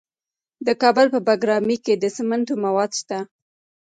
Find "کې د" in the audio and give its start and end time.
1.85-2.05